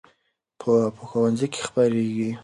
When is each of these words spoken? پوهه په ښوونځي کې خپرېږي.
پوهه 0.59 0.87
په 0.95 1.03
ښوونځي 1.09 1.47
کې 1.53 1.61
خپرېږي. 1.67 2.29